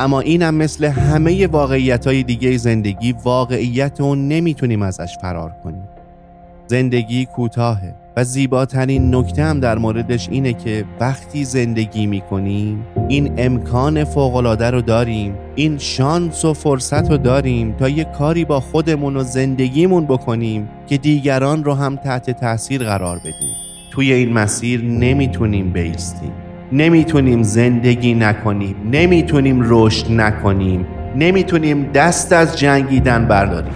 اما 0.00 0.20
اینم 0.20 0.54
مثل 0.54 0.84
همه 0.84 1.46
واقعیت 1.46 2.06
های 2.06 2.22
دیگه 2.22 2.56
زندگی 2.56 3.12
واقعیت 3.12 4.00
اون 4.00 4.28
نمی‌تونیم 4.28 4.82
ازش 4.82 5.16
فرار 5.20 5.50
کنیم. 5.64 5.88
زندگی 6.66 7.26
کوتاهه. 7.26 7.94
و 8.16 8.24
زیباترین 8.24 9.14
نکته 9.14 9.44
هم 9.44 9.60
در 9.60 9.78
موردش 9.78 10.28
اینه 10.28 10.52
که 10.52 10.84
وقتی 11.00 11.44
زندگی 11.44 12.06
می‌کنیم 12.06 12.86
این 13.08 13.32
امکان 13.38 14.04
فوقالعاده 14.04 14.70
رو 14.70 14.82
داریم 14.82 15.34
این 15.54 15.78
شانس 15.78 16.44
و 16.44 16.54
فرصت 16.54 17.10
رو 17.10 17.16
داریم 17.16 17.72
تا 17.72 17.88
یه 17.88 18.04
کاری 18.04 18.44
با 18.44 18.60
خودمون 18.60 19.16
و 19.16 19.22
زندگیمون 19.22 20.04
بکنیم 20.04 20.68
که 20.86 20.98
دیگران 20.98 21.64
رو 21.64 21.74
هم 21.74 21.96
تحت 21.96 22.30
تاثیر 22.30 22.84
قرار 22.84 23.18
بدیم. 23.18 23.54
توی 23.90 24.12
این 24.12 24.32
مسیر 24.32 24.84
نمی‌تونیم 24.84 25.72
بیستیم. 25.72 26.32
نمی‌تونیم 26.72 27.42
زندگی 27.42 28.14
نکنیم. 28.14 28.76
نمی‌تونیم 28.92 29.60
رشد 29.64 30.12
نکنیم. 30.12 30.86
نمی‌تونیم 31.16 31.90
دست 31.94 32.32
از 32.32 32.58
جنگیدن 32.58 33.28
برداریم. 33.28 33.72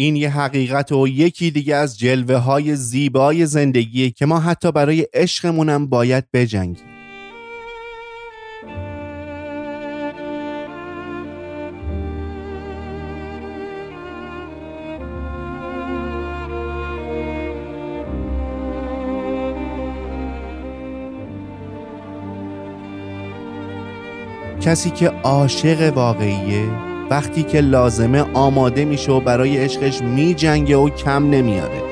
این 0.00 0.16
یه 0.16 0.30
حقیقت 0.30 0.92
و 0.92 1.08
یکی 1.08 1.50
دیگه 1.50 1.74
از 1.76 1.98
جلوه 1.98 2.36
های 2.36 2.76
زیبای 2.76 3.46
زندگیه 3.46 4.10
که 4.10 4.26
ما 4.26 4.40
حتی 4.40 4.72
برای 4.72 5.06
عشقمونم 5.14 5.86
باید 5.86 6.24
بجنگیم. 6.32 6.84
کسی 24.60 24.90
که 24.90 25.08
عاشق 25.08 25.92
واقعیه 25.96 26.87
وقتی 27.10 27.42
که 27.42 27.60
لازمه 27.60 28.24
آماده 28.34 28.84
میشه 28.84 29.12
و 29.12 29.20
برای 29.20 29.56
عشقش 29.56 30.02
میجنگه 30.02 30.76
و 30.76 30.88
کم 30.90 31.30
نمیاره. 31.30 31.82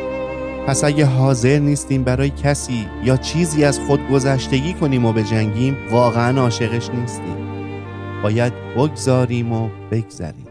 پس 0.67 0.85
اگه 0.85 1.07
حاضر 1.07 1.59
نیستیم 1.59 2.05
برای 2.05 2.31
کسی 2.31 2.87
یا 3.05 3.17
چیزی 3.17 3.65
از 3.65 3.81
خود 3.81 4.09
گذشتگی 4.09 4.73
کنیم 4.73 5.05
و 5.05 5.13
بجنگیم 5.13 5.77
واقعا 5.91 6.41
عاشقش 6.41 6.91
نیستیم. 6.91 7.37
باید 8.23 8.53
بگذاریم 8.77 9.53
و 9.53 9.69
بگذریم. 9.91 10.47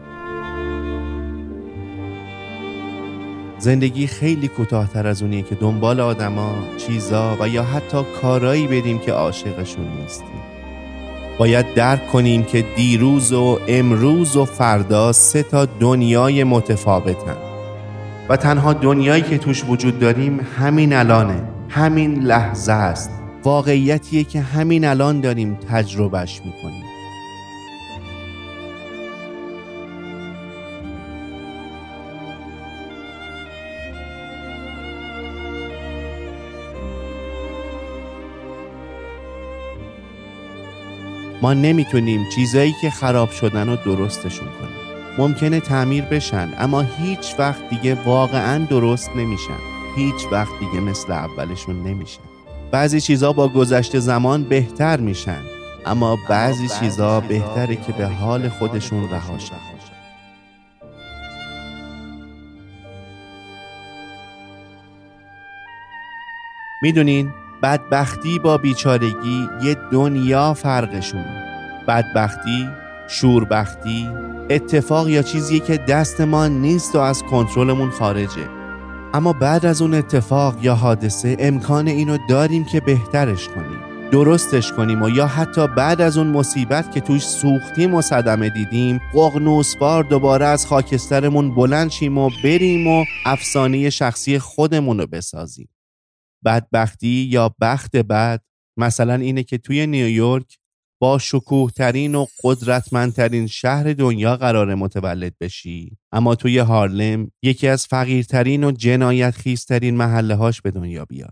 زندگی 3.58 4.06
خیلی 4.06 4.48
کوتاهتر 4.48 5.06
از 5.06 5.22
اونیه 5.22 5.42
که 5.42 5.54
دنبال 5.54 6.00
آدما، 6.00 6.54
چیزا 6.76 7.36
و 7.40 7.48
یا 7.48 7.62
حتی 7.62 8.02
کارایی 8.22 8.66
بریم 8.66 8.98
که 8.98 9.12
عاشقشون 9.12 9.88
نیستیم. 10.02 10.55
باید 11.38 11.74
درک 11.74 12.06
کنیم 12.06 12.44
که 12.44 12.64
دیروز 12.76 13.32
و 13.32 13.58
امروز 13.68 14.36
و 14.36 14.44
فردا 14.44 15.12
سه 15.12 15.42
تا 15.42 15.64
دنیای 15.64 16.44
متفاوتن. 16.44 17.36
و 18.28 18.36
تنها 18.36 18.72
دنیایی 18.72 19.22
که 19.22 19.38
توش 19.38 19.64
وجود 19.68 19.98
داریم 19.98 20.40
همین 20.58 20.92
الانه. 20.92 21.42
همین 21.68 22.22
لحظه 22.22 22.72
است. 22.72 23.10
واقعیتیه 23.44 24.24
که 24.24 24.40
همین 24.40 24.84
الان 24.84 25.20
داریم 25.20 25.58
تجربهش 25.70 26.40
می‌کنیم. 26.44 26.85
ما 41.42 41.54
نمی‌تونیم 41.54 42.28
چیزایی 42.34 42.74
که 42.80 42.90
خراب 42.90 43.30
شدن 43.30 43.68
رو 43.68 43.76
درستشون 43.76 44.48
کنیم. 44.48 44.76
ممکنه 45.18 45.60
تعمیر 45.60 46.04
بشن 46.04 46.48
اما 46.58 46.82
هیچ 46.82 47.34
وقت 47.38 47.70
دیگه 47.70 47.94
واقعا 47.94 48.64
درست 48.64 49.10
نمیشن. 49.16 49.58
هیچ 49.96 50.26
وقت 50.32 50.52
دیگه 50.60 50.80
مثل 50.80 51.12
اولشون 51.12 51.82
نمیشن. 51.82 52.20
بعضی 52.70 53.00
چیزا 53.00 53.32
با 53.32 53.48
گذشت 53.48 53.98
زمان 53.98 54.44
بهتر 54.44 55.00
میشن 55.00 55.40
اما 55.86 56.18
بعضی 56.28 56.68
چیزا 56.80 57.20
بهتره 57.20 57.76
که 57.76 57.92
به 57.92 58.06
حال 58.06 58.48
خودشون 58.48 59.10
رها 59.10 59.38
شن. 59.38 59.56
می‌دونین؟ 66.82 67.32
بدبختی 67.62 68.38
با 68.38 68.58
بیچارگی 68.58 69.48
یه 69.62 69.76
دنیا 69.92 70.54
فرقشونه 70.54 71.42
بدبختی 71.88 72.68
شوربختی 73.08 74.08
اتفاق 74.50 75.08
یا 75.08 75.22
چیزی 75.22 75.60
که 75.60 75.76
دست 75.76 76.20
ما 76.20 76.48
نیست 76.48 76.94
و 76.94 76.98
از 76.98 77.22
کنترلمون 77.22 77.90
خارجه. 77.90 78.48
اما 79.14 79.32
بعد 79.32 79.66
از 79.66 79.82
اون 79.82 79.94
اتفاق 79.94 80.54
یا 80.62 80.74
حادثه 80.74 81.36
امکان 81.38 81.88
اینو 81.88 82.18
داریم 82.28 82.64
که 82.64 82.80
بهترش 82.80 83.48
کنیم 83.48 84.10
درستش 84.10 84.72
کنیم 84.72 85.02
و 85.02 85.08
یا 85.08 85.26
حتی 85.26 85.66
بعد 85.66 86.00
از 86.00 86.18
اون 86.18 86.26
مصیبت 86.26 86.92
که 86.92 87.00
توش 87.00 87.22
سوختیم 87.22 87.94
و 87.94 88.02
صدمه 88.02 88.50
دیدیم 88.50 89.00
قغنوسوار 89.14 90.04
دوباره 90.04 90.46
از 90.46 90.66
خاکسترمون 90.66 91.54
بلند 91.54 91.90
شیم 91.90 92.18
و 92.18 92.30
بریم 92.44 92.86
و 92.86 93.04
افسانه 93.26 93.90
شخصی 93.90 94.38
خودمون 94.38 94.98
رو 94.98 95.06
بسازیم. 95.06 95.68
بدبختی 96.46 97.28
یا 97.30 97.54
بخت 97.60 97.96
بد 97.96 98.42
مثلا 98.78 99.14
اینه 99.14 99.42
که 99.42 99.58
توی 99.58 99.86
نیویورک 99.86 100.58
با 100.98 101.18
شکوه 101.18 101.70
ترین 101.70 102.14
و 102.14 102.26
قدرتمندترین 102.44 103.46
شهر 103.46 103.92
دنیا 103.92 104.36
قرار 104.36 104.74
متولد 104.74 105.32
بشی. 105.40 105.96
اما 106.12 106.34
توی 106.34 106.58
هارلم 106.58 107.30
یکی 107.42 107.68
از 107.68 107.86
فقیرترین 107.86 108.64
و 108.64 108.72
جنایت 108.72 109.30
خیسترین 109.30 109.96
محله 109.96 110.34
هاش 110.34 110.60
به 110.60 110.70
دنیا 110.70 111.04
بیای. 111.04 111.28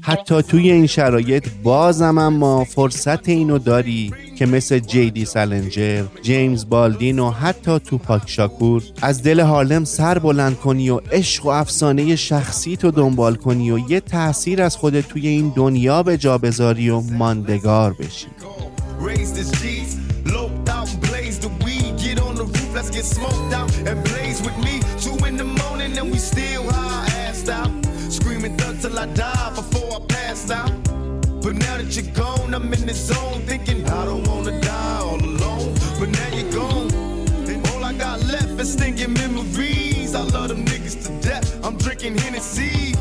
حتی 0.00 0.42
توی 0.42 0.70
این 0.70 0.86
شرایط 0.86 1.48
بازم 1.62 2.18
اما 2.18 2.64
فرصت 2.64 3.28
اینو 3.28 3.58
داری 3.58 4.12
که 4.38 4.46
مثل 4.46 4.78
جیدی 4.78 5.24
سالنجر، 5.24 6.04
جیمز 6.22 6.68
بالدین 6.68 7.18
و 7.18 7.30
حتی 7.30 7.78
توپاک 7.78 8.22
شاکور 8.26 8.82
از 9.02 9.22
دل 9.22 9.40
هارلم 9.40 9.84
سر 9.84 10.18
بلند 10.18 10.56
کنی 10.56 10.90
و 10.90 10.96
عشق 11.12 11.46
و 11.46 11.48
افسانه 11.48 12.16
شخصی 12.16 12.76
تو 12.76 12.90
دنبال 12.90 13.34
کنی 13.34 13.70
و 13.70 13.90
یه 13.90 14.00
تاثیر 14.00 14.62
از 14.62 14.76
خودت 14.76 15.08
توی 15.08 15.28
این 15.28 15.52
دنیا 15.56 16.02
به 16.02 16.16
جا 16.16 16.38
بذاری 16.38 16.90
و 16.90 17.00
ماندگار 17.00 17.92
بشی. 17.92 18.26
Raise 18.98 19.32
this 19.32 19.50
G's, 19.60 19.96
loped 20.26 20.68
out 20.68 20.92
and 20.92 21.00
blaze 21.02 21.38
the 21.38 21.48
weed. 21.64 21.98
Get 21.98 22.20
on 22.20 22.34
the 22.34 22.44
roof, 22.44 22.74
let's 22.74 22.90
get 22.90 23.04
smoked 23.04 23.52
out 23.52 23.74
and 23.78 24.02
blaze 24.04 24.42
with 24.42 24.56
me. 24.58 24.80
Two 25.00 25.16
in 25.24 25.36
the 25.36 25.44
morning 25.44 25.96
and 25.96 26.10
we 26.10 26.18
still 26.18 26.64
high 26.70 27.08
assed 27.26 27.48
out. 27.48 27.70
Screaming 28.12 28.56
thug 28.56 28.80
till 28.80 28.98
I 28.98 29.06
die 29.06 29.52
before 29.54 29.96
I 29.96 30.00
pass 30.06 30.50
out. 30.50 30.72
But 31.42 31.54
now 31.54 31.78
that 31.78 31.96
you're 31.96 32.12
gone, 32.14 32.54
I'm 32.54 32.72
in 32.72 32.86
the 32.86 32.94
zone 32.94 33.40
thinking 33.42 33.86
I 33.88 34.04
don't 34.04 34.26
wanna 34.26 34.60
die 34.60 34.98
all 34.98 35.22
alone. 35.22 35.74
But 35.98 36.08
now 36.10 36.28
you're 36.36 36.52
gone, 36.52 36.90
and 37.48 37.66
all 37.68 37.84
I 37.84 37.92
got 37.92 38.24
left 38.24 38.60
is 38.60 38.72
stinking 38.72 39.12
memories. 39.14 40.14
I 40.14 40.22
love 40.22 40.48
them 40.48 40.64
niggas 40.64 41.06
to 41.06 41.28
death. 41.28 41.64
I'm 41.64 41.76
drinking 41.76 42.18
Hennessy 42.18 42.94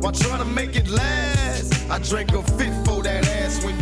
while 0.00 0.12
trying 0.12 0.38
to 0.38 0.44
make 0.44 0.76
it 0.76 0.88
last. 0.88 1.90
I 1.90 1.98
drank 1.98 2.32
a 2.32 2.42
fit 2.42 2.72
for 2.86 3.02
that 3.02 3.26
ass 3.28 3.64
when 3.64 3.79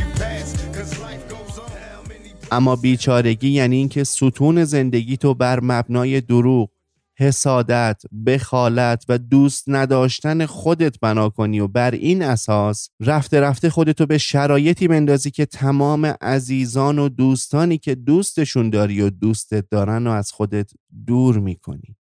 اما 2.53 2.77
بیچارگی 2.77 3.49
یعنی 3.49 3.77
اینکه 3.77 4.05
ستون 4.05 4.65
زندگی 4.65 5.17
تو 5.17 5.35
بر 5.35 5.61
مبنای 5.63 6.21
دروغ 6.21 6.71
حسادت، 7.19 8.03
بخالت 8.27 9.05
و 9.09 9.19
دوست 9.19 9.65
نداشتن 9.67 10.47
خودت 10.47 11.01
بنا 11.01 11.29
کنی 11.29 11.61
و 11.61 11.69
بر 11.69 11.91
این 11.91 12.23
اساس 12.23 12.89
رفته 13.01 13.41
رفته 13.41 13.71
خودتو 13.71 14.07
به 14.07 14.19
شرایطی 14.19 14.89
بندازی 14.89 15.31
که 15.31 15.47
تمام 15.47 16.07
عزیزان 16.21 16.99
و 16.99 17.09
دوستانی 17.09 17.79
که 17.79 17.95
دوستشون 17.95 18.71
داری 18.71 19.01
و 19.01 19.11
دوستت 19.11 19.65
دارن 19.71 20.07
و 20.07 20.11
از 20.11 20.33
خودت 20.33 20.71
دور 21.07 21.39
می‌کنی. 21.39 21.97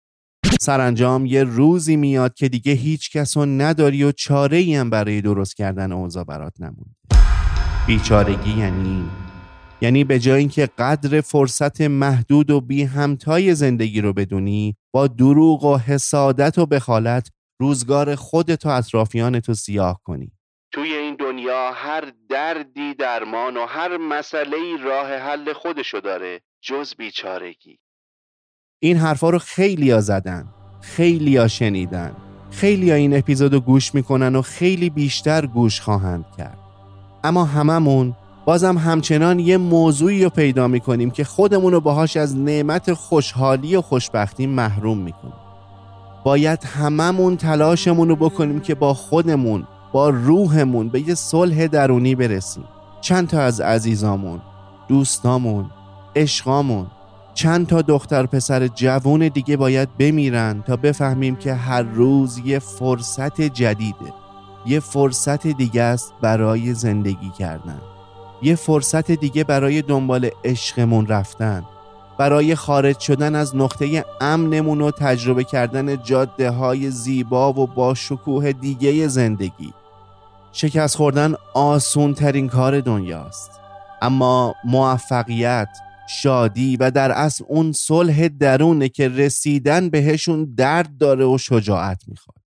سرانجام 0.61 1.27
یه 1.27 1.45
روزی 1.45 1.97
میاد 1.97 2.35
که 2.35 2.49
دیگه 2.49 2.73
هیچ 2.73 3.11
کس 3.11 3.37
نداری 3.37 4.05
و 4.05 4.13
چاره 4.13 4.77
هم 4.77 4.91
برای 4.91 5.21
درست 5.21 5.57
کردن 5.57 5.93
اوضاع 5.93 6.25
برات 6.25 6.61
نمونده. 6.61 6.97
بیچارگی 7.87 8.59
یعنی 8.59 9.05
یعنی 9.81 10.05
به 10.05 10.19
جای 10.19 10.39
اینکه 10.39 10.69
قدر 10.79 11.21
فرصت 11.21 11.81
محدود 11.81 12.51
و 12.51 12.61
بی 12.61 12.83
همتای 12.83 13.55
زندگی 13.55 14.01
رو 14.01 14.13
بدونی 14.13 14.77
با 14.95 15.07
دروغ 15.07 15.65
و 15.65 15.77
حسادت 15.77 16.59
و 16.59 16.67
بخالت 16.67 17.31
روزگار 17.61 18.15
خودت 18.15 18.67
و 18.67 18.69
اطرافیانت 18.69 19.49
رو 19.49 19.55
سیاه 19.55 20.01
کنی. 20.05 20.33
توی 20.73 20.93
این 20.93 21.17
دنیا 21.17 21.73
هر 21.73 22.13
دردی 22.29 22.95
درمان 22.95 23.57
و 23.57 23.67
هر 23.67 23.97
مسئله 23.97 24.57
راه 24.85 25.13
حل 25.13 25.53
خودشو 25.53 26.01
داره 26.01 26.41
جز 26.63 26.95
بیچارگی. 26.95 27.79
این 28.83 28.97
حرفا 28.97 29.31
رو 29.31 29.39
خیلی 29.39 29.91
ها 29.91 30.01
زدن 30.01 30.49
خیلی 30.81 31.37
ها 31.37 31.49
شنیدن 31.49 32.17
خیلی 32.51 32.91
ها 32.91 32.97
این 32.97 33.17
اپیزود 33.17 33.55
رو 33.55 33.61
گوش 33.61 33.95
می‌کنن 33.95 34.37
و 34.37 34.43
خیلی 34.43 34.91
بیشتر 34.91 35.47
گوش 35.47 35.81
خواهند 35.81 36.25
کرد. 36.39 36.59
اما 37.25 37.45
هممون 37.45 38.17
بازم 38.47 38.79
همچنان 38.79 39.39
یه 39.39 39.57
موضوعی 39.57 40.25
رو 40.25 40.31
پیدا 40.31 40.69
می‌کنیم 40.69 41.11
که 41.11 41.25
خودمون 41.25 41.73
رو 41.73 41.81
باهاش 41.81 42.17
از 42.17 42.37
نعمت 42.37 42.93
خوشحالی 42.93 43.77
و 43.77 43.81
خوشبختی 43.81 44.47
محروم 44.47 44.99
می‌کنیم. 44.99 45.35
باید 46.25 46.65
هممون 46.65 47.37
تلاشمون 47.37 48.09
رو 48.09 48.17
بکنیم 48.17 48.61
که 48.61 48.75
با 48.75 48.95
خودمون 48.95 49.67
با 49.93 50.09
روحمون 50.09 50.89
به 50.89 51.09
یه 51.09 51.15
صلح 51.15 51.67
درونی 51.67 52.15
برسیم. 52.15 52.65
چند 53.01 53.29
تا 53.29 53.41
از 53.41 53.61
عزیزامون 53.61 54.41
دوستامون 54.89 55.71
عشقامون 56.17 56.87
چند 57.35 57.67
تا 57.67 57.83
دختر 57.83 58.27
پسر 58.27 58.67
جوون 58.67 59.29
دیگه 59.29 59.57
باید 59.57 59.89
بمیرن 59.99 60.63
تا 60.67 60.77
بفهمیم 60.77 61.37
که 61.37 61.55
هر 61.55 61.83
روز 61.83 62.39
یه 62.45 62.59
فرصت 62.59 63.41
جدیده. 63.41 64.13
یه 64.67 64.81
فرصت 64.81 65.47
دیگه 65.47 65.83
است 65.83 66.13
برای 66.21 66.75
زندگی 66.75 67.31
کردن. 67.39 67.81
یه 68.43 68.55
فرصت 68.55 69.11
دیگه 69.11 69.45
برای 69.45 69.83
دنبال 69.83 70.31
عشقمون 70.45 71.07
رفتن. 71.07 71.65
برای 72.19 72.55
خارج 72.55 72.99
شدن 72.99 73.35
از 73.35 73.57
نقطه 73.57 74.05
امنمون 74.21 74.81
و 74.81 74.91
تجربه 74.91 75.45
کردن 75.45 76.03
جاده 76.03 76.51
های 76.51 76.91
زیبا 76.91 77.53
و 77.53 77.67
با 77.67 77.95
شکوه 77.95 78.53
دیگه 78.53 79.09
زندگی. 79.09 79.73
شکست 80.53 80.97
خوردن 80.97 81.35
آسون 81.55 82.15
ترین 82.15 82.49
کار 82.49 82.81
دنیاست. 82.81 83.51
اما 84.03 84.55
موفقیت 84.65 85.69
شادی 86.09 86.77
و 86.77 86.91
در 86.91 87.13
اصل 87.13 87.45
اون 87.49 87.73
صلح 87.73 88.29
درونه 88.29 88.89
که 88.89 89.09
رسیدن 89.09 89.91
بهشون 89.91 90.55
درد 90.57 90.99
داره 90.99 91.25
و 91.25 91.39
شجاعت 91.39 92.03
می‌خواد. 92.07 92.37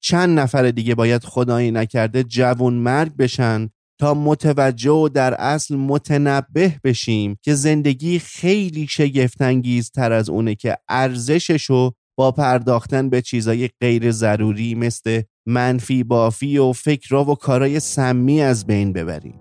چند 0.00 0.38
نفر 0.38 0.70
دیگه 0.70 0.94
باید 0.94 1.24
خدایی 1.24 1.70
نکرده 1.70 2.22
جوون 2.22 2.74
مرگ 2.74 3.16
بشن 3.16 3.70
تا 4.02 4.14
متوجه 4.14 4.90
و 4.90 5.08
در 5.08 5.34
اصل 5.34 5.76
متنبه 5.76 6.74
بشیم 6.84 7.36
که 7.42 7.54
زندگی 7.54 8.18
خیلی 8.18 8.86
شگفتانگیز 8.86 9.90
تر 9.90 10.12
از 10.12 10.30
اونه 10.30 10.54
که 10.54 10.76
ارزششو 10.88 11.90
با 12.16 12.32
پرداختن 12.32 13.10
به 13.10 13.22
چیزای 13.22 13.70
غیر 13.80 14.10
ضروری 14.10 14.74
مثل 14.74 15.22
منفی 15.46 16.04
بافی 16.04 16.58
و 16.58 16.72
فکرها 16.72 17.24
و 17.24 17.34
کارای 17.34 17.80
سمی 17.80 18.40
از 18.40 18.66
بین 18.66 18.92
ببریم. 18.92 19.40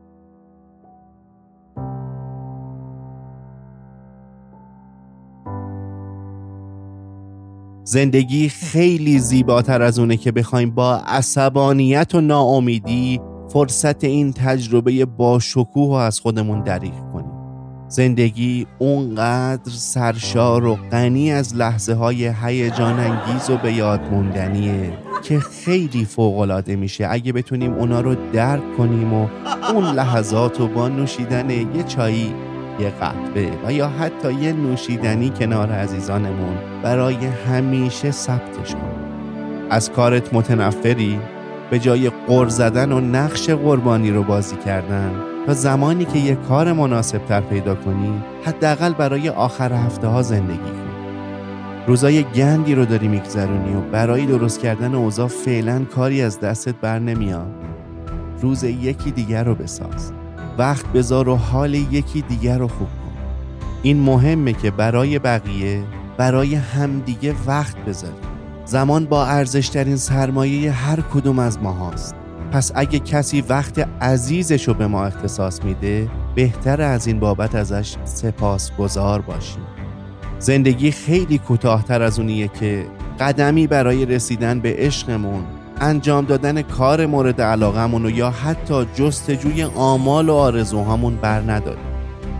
زندگی 7.84 8.50
خیلی 8.50 9.20
زیباتر 9.20 9.82
از 9.82 10.00
اونه 10.00 10.18
که 10.18 10.32
بخوایم 10.32 10.72
با 10.72 10.96
عصبانیت 10.96 12.16
و 12.16 12.22
ناامیدی 12.22 13.31
فرصت 13.54 14.04
این 14.04 14.34
تجربه 14.34 15.06
با 15.06 15.40
شکوه 15.40 16.02
از 16.02 16.20
خودمون 16.20 16.64
دریغ 16.64 17.12
کنیم. 17.14 17.32
زندگی 17.88 18.68
اونقدر 18.80 19.72
سرشار 19.72 20.66
و 20.66 20.76
غنی 20.92 21.32
از 21.32 21.56
لحظه 21.56 21.94
های 21.94 22.34
هیجان 22.44 23.00
انگیز 23.00 23.50
و 23.50 23.58
به 23.58 23.74
یاد 23.74 24.02
موندنیه 24.12 24.94
که 25.24 25.40
خیلی 25.40 26.06
فوق 26.06 26.70
میشه. 26.70 27.08
اگه 27.10 27.34
بتونیم 27.34 27.74
اونا 27.74 28.02
رو 28.02 28.16
درک 28.34 28.78
کنیم 28.78 29.14
و 29.14 29.28
اون 29.74 29.86
لحظات 29.86 30.60
رو 30.60 30.68
با 30.68 30.88
نوشیدن 30.88 31.50
یه 31.50 31.84
چایی 31.88 32.34
یه 32.80 32.90
قهوه 32.90 33.52
و 33.66 33.74
یا 33.74 33.90
حتی 33.90 34.34
یه 34.34 34.54
نوشیدنی 34.54 35.30
کنار 35.30 35.72
عزیزانمون 35.72 36.58
برای 36.84 37.16
همیشه 37.16 38.12
ثبتش 38.12 38.72
کنیم. 38.72 39.12
از 39.70 39.92
کارت 39.92 40.34
متنفری؟ 40.34 41.20
به 41.72 41.80
جای 41.80 42.10
قر 42.10 42.48
زدن 42.48 42.92
و 42.92 43.00
نقش 43.00 43.50
قربانی 43.50 44.12
رو 44.12 44.24
بازی 44.24 44.56
کردن. 44.56 45.12
تا 45.46 45.54
زمانی 45.54 46.06
که 46.06 46.20
یه 46.20 46.36
کار 46.36 46.74
مناسب 46.74 47.26
تر 47.26 47.42
پیدا 47.42 47.76
کنی 47.76 48.24
حداقل 48.46 48.94
برای 48.94 49.30
آخر 49.30 49.74
هفته 49.74 50.08
ها 50.08 50.22
زندگی 50.22 50.58
کن. 50.58 50.92
روزای 51.88 52.24
گندی 52.24 52.76
رو 52.76 52.86
داری 52.86 53.08
میگذرونی 53.08 53.76
و 53.76 53.82
برای 53.92 54.26
درست 54.26 54.60
کردن 54.60 54.96
اوضاع 54.96 55.28
فعلا 55.28 55.86
کاری 55.96 56.22
از 56.22 56.40
دستت 56.40 56.76
بر 56.76 57.00
نمیاد. 57.00 57.52
روز 58.42 58.64
یکی 58.64 59.12
دیگر 59.12 59.44
رو 59.44 59.56
بساز. 59.56 60.12
وقت 60.58 60.86
بذار 60.86 61.30
و 61.30 61.36
حال 61.36 61.74
یکی 61.74 62.22
دیگر 62.22 62.58
رو 62.58 62.68
خوب 62.68 62.88
کن. 62.88 63.12
این 63.82 64.00
مهمه 64.00 64.54
که 64.54 64.72
برای 64.72 65.20
بقیه 65.20 65.84
برای 66.18 66.56
همدیگه 66.56 67.36
وقت 67.48 67.78
بذاری. 67.78 68.31
زمان 68.72 69.06
با 69.06 69.26
ارزشترین 69.26 69.96
سرمایه 69.96 70.72
هر 70.72 71.02
کدوم 71.02 71.40
از 71.40 71.60
ما 71.60 71.72
هاست 71.72 72.16
پس 72.52 72.72
اگه 72.76 73.00
کسی 73.00 73.42
وقت 73.42 73.88
عزیزش 74.02 74.68
رو 74.68 74.74
به 74.74 74.88
ما 74.88 75.06
اختصاص 75.06 75.64
میده 75.64 76.10
بهتر 76.36 76.82
از 76.82 77.08
این 77.08 77.20
بابت 77.20 77.56
ازش 77.56 77.96
سپاس 78.04 78.72
گذار 78.72 79.22
باشیم. 79.22 79.62
زندگی 80.40 80.92
خیلی 80.92 81.38
کوتاهتر 81.38 82.02
از 82.02 82.20
اونیه 82.20 82.48
که 82.48 82.86
قدمی 83.20 83.68
برای 83.68 84.06
رسیدن 84.06 84.60
به 84.60 84.76
عشقمون 84.78 85.44
انجام 85.82 86.26
دادن 86.26 86.62
کار 86.62 87.06
مورد 87.06 87.42
علاقمون 87.42 88.06
و 88.06 88.10
یا 88.10 88.30
حتی 88.30 88.86
جستجوی 88.96 89.64
آمال 89.64 90.30
و 90.30 90.34
آرزوهامون 90.34 91.16
بر 91.16 91.42
نداریم. 91.42 91.91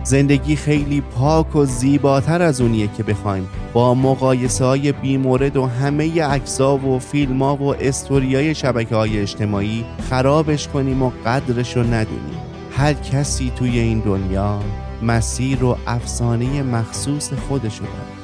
زندگی 0.04 0.56
خیلی 0.56 1.00
پاک 1.00 1.56
و 1.56 1.64
زیباتر 1.64 2.42
از 2.42 2.60
اونیه 2.60 2.88
که 2.96 3.02
بخوایم. 3.02 3.48
با 3.72 3.94
مقایسه 3.94 4.64
های 4.64 4.92
بیمورد 4.92 5.56
و 5.56 5.66
همه 5.66 6.12
اکسا 6.22 6.76
و 6.76 6.98
فیلم 6.98 7.42
ها 7.42 7.56
و 7.56 7.74
استوریای 7.74 8.54
شبکه 8.54 8.96
های 8.96 9.18
اجتماعی 9.18 9.84
خرابش 10.10 10.68
کنیم 10.68 11.02
و 11.02 11.10
قدرش 11.26 11.76
رو 11.76 11.82
ندونیم. 11.82 12.40
هر 12.76 12.92
کسی 12.92 13.52
توی 13.56 13.78
این 13.78 14.00
دنیا 14.00 14.58
مسیر 15.02 15.64
و 15.64 15.76
افسانه 15.86 16.62
مخصوص 16.62 17.32
خودشو 17.32 17.84
داره. 17.84 18.22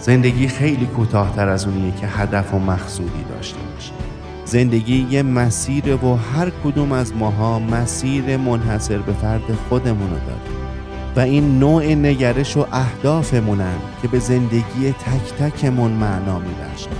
زندگی 0.00 0.48
خیلی 0.48 0.86
کوتاهتر 0.86 1.48
از 1.48 1.66
اونیه 1.66 1.92
که 2.00 2.06
هدف 2.06 2.54
و 2.54 2.58
مقصودی 2.58 3.24
داشته 3.28 3.58
باشه 3.74 3.92
زندگی 4.44 5.06
یه 5.10 5.22
مسیر 5.22 6.04
و 6.04 6.16
هر 6.16 6.50
کدوم 6.64 6.92
از 6.92 7.14
ماها 7.14 7.58
مسیر 7.58 8.36
منحصر 8.36 8.98
به 8.98 9.12
فرد 9.12 9.54
خودمونو 9.68 10.18
داره 10.26 10.69
و 11.16 11.20
این 11.20 11.58
نوع 11.58 11.94
نگرش 11.94 12.56
و 12.56 12.66
اهدافمونن 12.72 13.76
که 14.02 14.08
به 14.08 14.18
زندگی 14.18 14.92
تک 14.92 15.34
تکمون 15.38 15.90
معنا 15.90 16.38
میبخشن. 16.38 16.90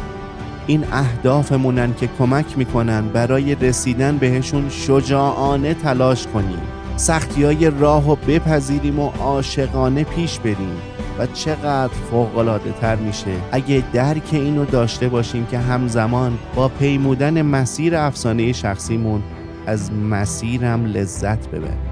این 0.66 0.84
اهدافمونن 0.92 1.94
که 1.94 2.08
کمک 2.18 2.58
می‌کنن 2.58 3.08
برای 3.08 3.54
رسیدن 3.54 4.18
بهشون 4.18 4.68
شجاعانه 4.68 5.74
تلاش 5.74 6.26
کنیم. 6.26 6.60
سختی 6.96 7.44
های 7.44 7.70
راه 7.70 8.10
و 8.10 8.16
بپذیریم 8.16 8.98
و 8.98 9.10
عاشقانه 9.10 10.04
پیش 10.04 10.38
بریم 10.38 10.76
و 11.18 11.26
چقدر 11.26 11.92
فوقلاده 12.10 12.72
تر 12.80 12.96
میشه 12.96 13.30
اگه 13.52 13.82
درک 13.92 14.28
اینو 14.32 14.64
داشته 14.64 15.08
باشیم 15.08 15.46
که 15.46 15.58
همزمان 15.58 16.38
با 16.54 16.68
پیمودن 16.68 17.42
مسیر 17.42 17.96
افسانه 17.96 18.52
شخصیمون 18.52 19.22
از 19.66 19.92
مسیرم 19.92 20.84
لذت 20.84 21.48
ببریم. 21.48 21.89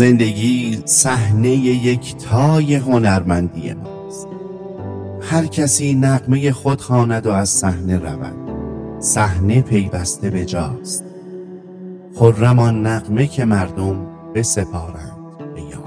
زندگی 0.00 0.82
صحنه 0.84 1.48
یک 1.48 2.16
تای 2.16 2.74
هنرمندی 2.74 3.72
ماست. 3.72 4.26
هر 5.20 5.46
کسی 5.46 5.94
نقمه 5.94 6.52
خود 6.52 6.80
خواند 6.80 7.26
و 7.26 7.30
از 7.30 7.48
صحنه 7.48 7.98
رود. 7.98 8.36
صحنه 9.00 9.62
پیوسته 9.62 10.30
به 10.30 10.44
جاست 10.44 11.04
خرم 12.14 12.60
نقمه 12.60 13.26
که 13.26 13.44
مردم 13.44 14.06
بسپارند 14.34 15.38
به 15.54 15.62
یاد 15.62 15.84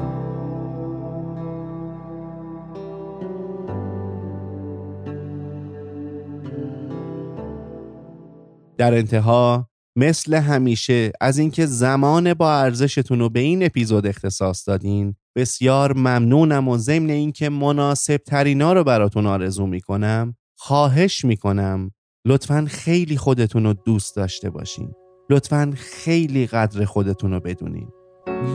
در 8.77 8.93
انتها 8.93 9.67
مثل 9.95 10.33
همیشه. 10.33 11.11
از 11.21 11.37
اینکه 11.37 11.65
زمان 11.65 12.33
با 12.33 12.53
ارزشتون 12.53 13.19
رو 13.19 13.29
به 13.29 13.39
این 13.39 13.65
اپیزود 13.65 14.07
اختصاص 14.07 14.67
دادین 14.67 15.15
بسیار 15.35 15.93
ممنونم 15.93 16.67
و 16.67 16.77
ضمن 16.77 17.09
اینکه 17.09 17.49
مناسب 17.49 18.17
ترینا 18.17 18.73
رو 18.73 18.83
براتون 18.83 19.25
آرزو 19.25 19.67
می‌کنم. 19.67 20.35
خواهش 20.57 21.25
می‌کنم 21.25 21.91
لطفا 22.25 22.65
خیلی 22.69 23.17
خودتون 23.17 23.63
رو 23.63 23.73
دوست 23.73 24.15
داشته 24.15 24.49
باشین. 24.49 24.91
لطفا 25.29 25.73
خیلی 25.75 26.47
قدر 26.47 26.85
خودتون 26.85 27.31
رو 27.31 27.39
بدونین. 27.39 27.87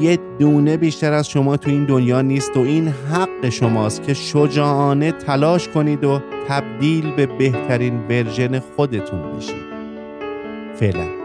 یه 0.01 0.19
دونه 0.39 0.77
بیشتر 0.77 1.13
از 1.13 1.29
شما 1.29 1.57
تو 1.57 1.71
این 1.71 1.87
دنیا 1.87 2.23
نیست 2.23 2.57
و 2.57 2.61
این 2.61 2.89
حق 2.89 3.49
شماست 3.49 4.03
که 4.03 4.15
شجاعانه 4.15 5.13
تلاش 5.13 5.69
کنید 5.69 6.05
و 6.05 6.21
تبدیل 6.49 7.11
به 7.11 7.27
بهترین 7.27 7.99
ورژن 7.99 8.59
خودتون 8.59 9.37
بشید. 9.37 9.69
فعلا. 10.75 11.18